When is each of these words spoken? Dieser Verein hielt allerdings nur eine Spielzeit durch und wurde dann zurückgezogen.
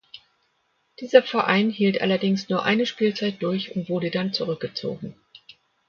Dieser 0.99 1.21
Verein 1.21 1.69
hielt 1.69 2.01
allerdings 2.01 2.49
nur 2.49 2.63
eine 2.65 2.87
Spielzeit 2.87 3.35
durch 3.43 3.75
und 3.75 3.87
wurde 3.87 4.09
dann 4.09 4.33
zurückgezogen. 4.33 5.13